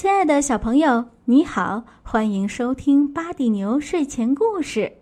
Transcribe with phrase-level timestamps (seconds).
[0.00, 4.92] 亲爱的小朋友，你好，欢迎收听巴蒂牛睡前故事。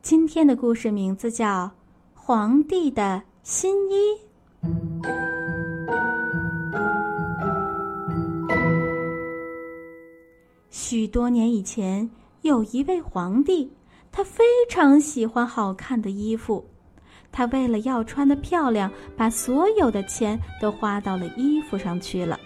[0.00, 1.64] 今天的故事名字叫
[2.14, 3.96] 《皇帝的新衣》。
[10.70, 12.08] 许多年以前，
[12.42, 13.68] 有一位皇帝，
[14.12, 16.64] 他非常喜欢好看的衣服。
[17.32, 22.38] 他为了要穿的漂亮，把所有的钱都花到了衣服上去了。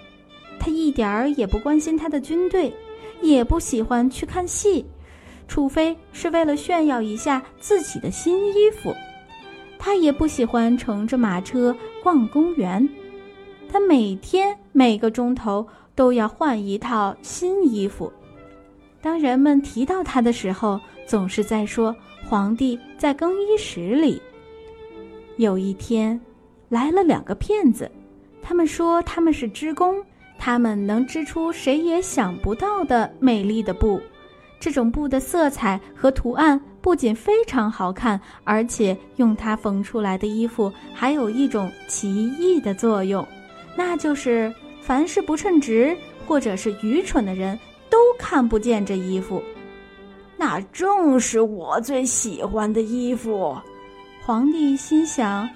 [0.88, 2.73] 一点儿也不关心他的军队，
[3.20, 4.87] 也不喜欢去看戏，
[5.46, 8.95] 除非是为了炫耀一下自己的新衣服。
[9.79, 12.88] 他也不喜欢乘着马车逛公园，
[13.70, 18.10] 他每天每个钟头都要换一套新衣服。
[19.02, 21.95] 当人们提到他的时候，总是在说
[22.27, 24.20] 皇帝在更衣室里。
[25.37, 26.18] 有一天，
[26.70, 27.91] 来了两个骗子，
[28.41, 30.02] 他们说他们是织工。
[30.38, 34.01] 他们能织出谁也想不到的美丽的布，
[34.60, 43.27] 这种布的色彩和图案不仅非常好看，而且用它缝出来的衣服还有一种奇异的作用，
[43.77, 45.96] 那就是凡是不称职
[46.27, 47.59] 或者是愚蠢的人
[47.90, 49.43] 都看不见这衣服。
[50.37, 53.57] 那正是我最喜欢的衣服，
[54.24, 55.49] 皇帝心想。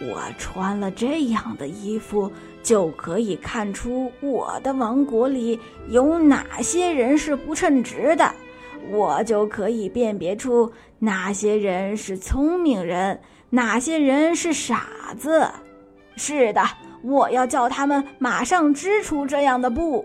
[0.00, 2.30] 我穿了这样的衣服，
[2.64, 8.28] 就可以看出我的王国里有哪些人是不称职的，
[8.90, 13.20] 我就可以辨别出哪些人是聪明人，
[13.50, 15.46] 哪些人是傻子。
[16.16, 16.62] 是的，
[17.02, 20.04] 我要叫他们马上织出这样的布。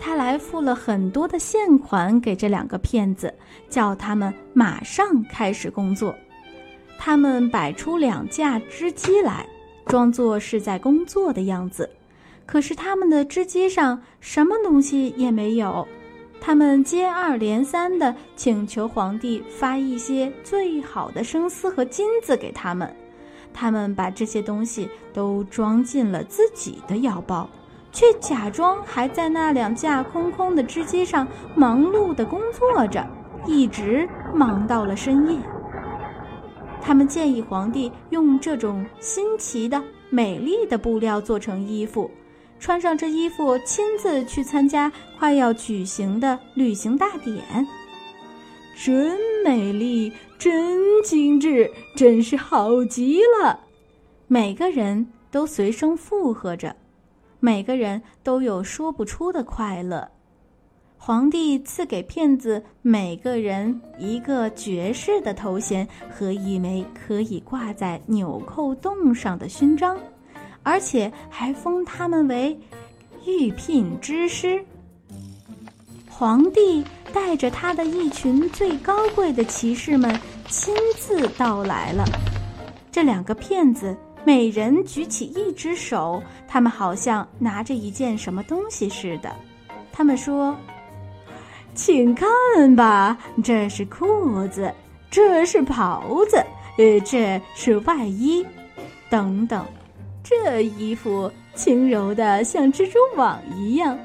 [0.00, 3.34] 他来付了很多的现款给这两个骗子，
[3.68, 6.14] 叫他们马上开始工作。
[6.98, 9.46] 他们摆出两架织机来，
[9.86, 11.90] 装作是在工作的样子，
[12.46, 15.86] 可是他们的织机上什么东西也没有。
[16.40, 22.94] 他们接二连三地请求皇帝发一些最好的生丝和金子给他们，
[23.52, 27.48] 他们把这些东西都装进了自己的腰包，
[27.92, 33.06] 却假装还在那两架空空的织机上忙碌地工作着，
[33.46, 35.38] 一直忙到了深夜。
[36.86, 42.10] 他们建议皇帝用这种新奇的、美丽的布料做成衣服，
[42.60, 47.42] 穿上这衣服亲自去参加快要举行的旅行大典。
[48.76, 53.60] 真美丽，真精致，真是好极了！
[54.26, 56.76] 每个人都随声附和着，
[57.40, 60.10] 每个人都有说不出的快乐。
[60.96, 69.98] 皇帝赐给骗子每个人一个爵士的头衔和一枚可以挂在纽扣洞上的勋章，
[70.62, 72.58] 而且还封他们为
[73.26, 74.64] 御聘之师。
[76.08, 76.82] 皇帝
[77.12, 80.18] 带着他的一群最高贵的骑士们
[80.48, 82.02] 亲自到来了。
[82.90, 83.94] 这两个骗子
[84.24, 89.30] 每人举起一只手，他们好像拿着一件什么东西似的。
[89.92, 90.56] 他们说。
[91.74, 92.28] 请看
[92.76, 94.72] 吧，这是裤子，
[95.10, 96.36] 这是袍子，
[96.78, 98.46] 呃，这是外衣，
[99.10, 99.64] 等等。
[100.22, 103.98] 这衣服轻柔的像蜘蛛网一样，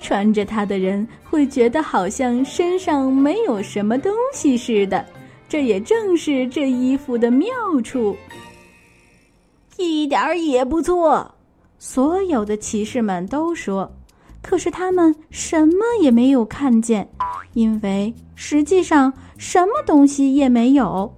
[0.00, 5.04] 穿着它的人会觉得好像身上没有什么东西似的。
[5.48, 7.48] 这也正是这衣服的妙
[7.84, 8.16] 处。
[9.76, 11.34] 一点儿也不错，
[11.78, 13.90] 所有的骑士们都说。
[14.48, 17.10] 可是他们什么也没有看见，
[17.52, 21.12] 因为实际上什么东西也没有。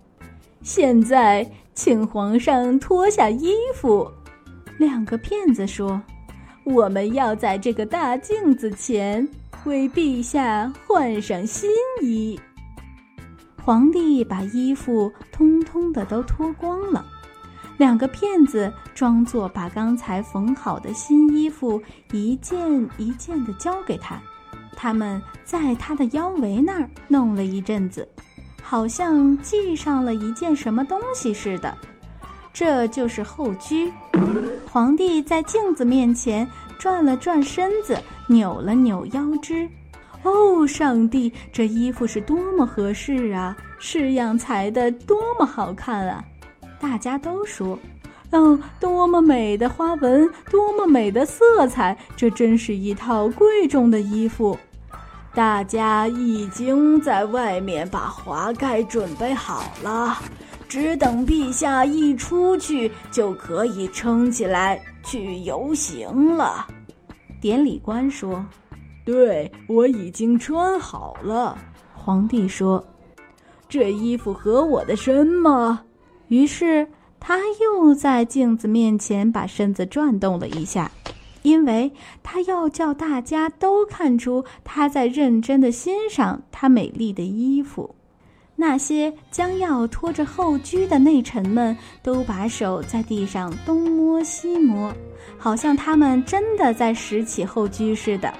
[0.62, 4.10] 现在，请皇上脱下衣服。
[4.78, 6.00] 两个骗子说
[6.64, 9.28] ：“我们要在这个大镜子前
[9.66, 11.68] 为陛下换上新
[12.00, 12.40] 衣。”
[13.62, 17.04] 皇帝把衣服通通的都脱光了。
[17.78, 21.80] 两个骗子装作把刚才缝好的新衣服
[22.12, 22.58] 一件
[22.98, 24.20] 一件的交给他，
[24.76, 28.06] 他们在他的腰围那儿弄了一阵子，
[28.60, 31.74] 好像系上了一件什么东西似的。
[32.52, 33.90] 这就是后裾。
[34.70, 36.46] 皇帝在镜子面前
[36.78, 39.68] 转了转身子，扭了扭腰肢。
[40.24, 43.56] 哦，上帝，这衣服是多么合适啊！
[43.78, 46.24] 式样裁的多么好看啊！
[46.80, 47.78] 大家都说
[48.30, 51.96] ：“哦，多么美的花纹，多么美的色彩！
[52.16, 54.56] 这真是一套贵重的衣服。”
[55.34, 60.16] 大家已经在外面把华盖准备好了，
[60.68, 66.66] 只等陛下一出去，就可以撑起来去游行了。
[67.40, 68.44] 典礼官说
[69.04, 71.56] ：“对我已经穿好了。”
[71.94, 72.82] 皇帝说
[73.68, 75.82] ：“这衣服合我的身吗？”
[76.28, 76.86] 于是
[77.18, 80.90] 他又在镜子面前把身子转动了一下，
[81.42, 81.90] 因为
[82.22, 87.94] 他要叫大家都看出他在认真的欣赏他美丽的衣服。
[88.60, 94.92] 那些将要拖着后裾的内臣们都把手在地上东摸西摸，
[95.38, 98.34] 好像他们真的在拾起后裾似的。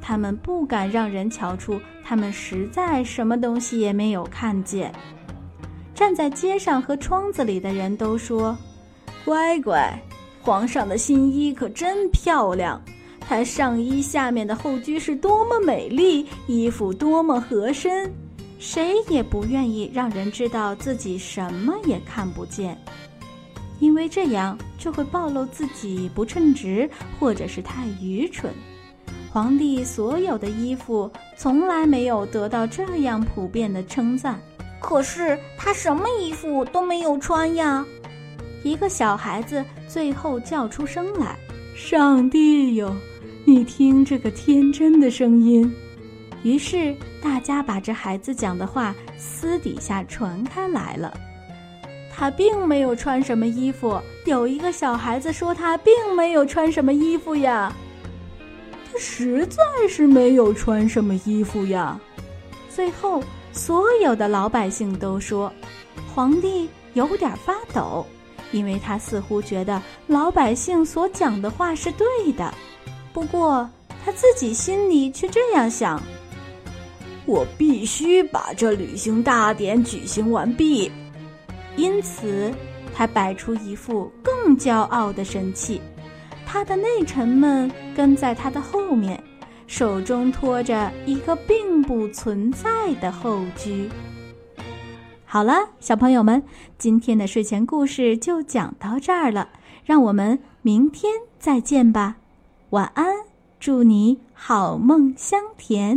[0.00, 4.92] 他们不敢让人瞧出，他们实在什么东西也没有看见。
[5.96, 8.56] 站在街上和窗子里的人都说
[9.24, 9.98] ：“乖乖，
[10.42, 12.78] 皇上的新衣可真漂亮！
[13.18, 18.12] 他上衣下面的后裾是多么美丽，衣服多么合身。”
[18.58, 22.76] 谁也不愿意让人知道自己什么也看不见，
[23.80, 26.88] 因为这样就会暴露自己不称职
[27.18, 28.52] 或者是太愚蠢。
[29.30, 34.40] 皇帝所有的衣服从来没有得到这样普遍的称赞。
[34.80, 37.84] 可是他什么衣服都没有穿呀！
[38.62, 41.36] 一个小孩子最后叫出声来
[41.74, 42.94] ：“上帝哟，
[43.44, 45.74] 你听这个天真的声音！”
[46.42, 51.12] 于是，大家把这孩子讲的话私底下传开来了。
[52.14, 54.00] 他并没有穿什么衣服。
[54.24, 57.72] 有一个小孩子说：“他并没有穿什么衣服呀。”
[58.90, 62.00] 他实在是没有穿什么衣服呀。
[62.74, 63.22] 最后，
[63.56, 65.50] 所有的老百姓都说，
[66.14, 68.06] 皇帝有点发抖，
[68.52, 72.52] 因为他似乎觉得老百姓所讲的话是对的。
[73.14, 73.68] 不过，
[74.04, 76.00] 他自己心里却这样想。
[77.24, 80.92] 我必须把这旅行大典举行完毕，
[81.76, 82.52] 因此
[82.94, 85.80] 他摆出一副更骄傲的神气。
[86.44, 89.20] 他的内臣们跟在他的后面，
[89.66, 93.88] 手中托着一个并不存在的后居。
[95.24, 96.42] 好了，小朋友们，
[96.78, 99.48] 今天的睡前故事就讲到这儿了，
[99.84, 102.16] 让我们明天再见吧。
[102.70, 103.06] 晚安，
[103.58, 105.96] 祝你好梦香甜。